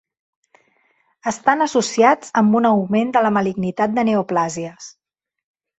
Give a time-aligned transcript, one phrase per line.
[1.33, 4.95] Estan associats amb un augment de la malignitat de neoplàsies.